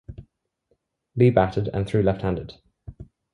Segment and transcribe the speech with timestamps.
[1.15, 2.53] Lee batted and threw left-handed.